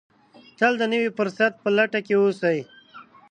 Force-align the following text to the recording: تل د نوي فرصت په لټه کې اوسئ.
تل 0.57 0.73
د 0.77 0.83
نوي 0.93 1.09
فرصت 1.17 1.53
په 1.63 1.69
لټه 1.77 1.99
کې 2.05 2.15
اوسئ. 2.17 2.59